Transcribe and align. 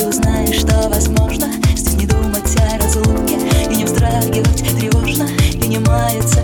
Ты 0.00 0.06
узнаешь, 0.06 0.60
что 0.60 0.88
возможно. 0.88 1.52
Здесь 1.76 1.94
не 1.94 2.06
думать 2.06 2.56
о 2.56 2.78
разлуке 2.78 3.36
И 3.70 3.76
не 3.76 3.84
вздрагивать 3.84 4.64
тревожно. 4.78 5.28
И 5.52 5.68
не 5.68 5.78
маяться 5.78 6.42